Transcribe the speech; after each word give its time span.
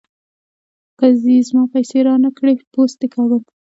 که 0.99 1.07
دې 1.23 1.37
زما 1.47 1.63
پيسې 1.73 1.99
را 2.05 2.15
نه 2.23 2.29
کړې؛ 2.37 2.53
پوست 2.73 2.95
دې 3.01 3.07
کاږم. 3.13 3.43